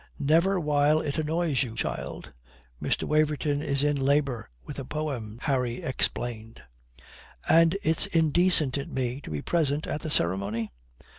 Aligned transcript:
"Never 0.17 0.59
while 0.59 0.99
it 0.99 1.19
annoys 1.19 1.61
you, 1.61 1.75
child." 1.75 2.33
"Mr. 2.81 3.03
Waverton 3.03 3.61
is 3.61 3.83
in 3.83 3.97
labour 4.03 4.49
with 4.65 4.79
a 4.79 4.83
poem," 4.83 5.37
Harry 5.43 5.83
explained. 5.83 6.63
"And 7.47 7.77
it's 7.83 8.07
indecent 8.07 8.79
in 8.79 8.95
me 8.95 9.21
to 9.21 9.29
be 9.29 9.43
present 9.43 9.85
at 9.85 10.01
the 10.01 10.09
ceremony? 10.09 10.71